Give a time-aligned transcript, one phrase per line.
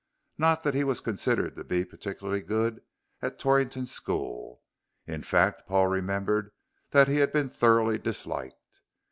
[0.39, 2.81] Not that he was considered to be particularly good
[3.21, 4.63] at Torrington school.
[5.05, 6.49] In fact, Paul remembered
[6.89, 8.81] that he had been thoroughly disliked.